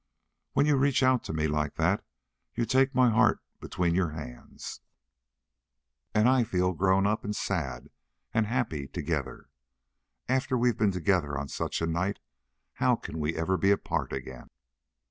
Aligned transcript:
"When 0.53 0.65
you 0.65 0.77
reach 0.77 1.03
out 1.03 1.23
to 1.25 1.33
me 1.33 1.45
like 1.47 1.75
that, 1.75 2.03
you 2.55 2.65
take 2.65 2.95
my 2.95 3.11
heart 3.11 3.39
between 3.59 3.93
your 3.93 4.13
hands." 4.13 4.81
"And 6.11 6.27
I 6.27 6.43
feel 6.43 6.73
grown 6.73 7.05
up 7.05 7.23
and 7.23 7.35
sad 7.35 7.91
and 8.33 8.47
happy 8.47 8.87
both 8.87 8.93
together. 8.93 9.49
After 10.27 10.57
we've 10.57 10.75
been 10.79 10.89
together 10.91 11.37
on 11.37 11.49
such 11.49 11.83
a 11.83 11.85
night, 11.85 12.17
how 12.81 12.95
can 12.95 13.19
we 13.19 13.35
ever 13.35 13.57
be 13.57 13.69
apart 13.69 14.11
again?" 14.11 14.49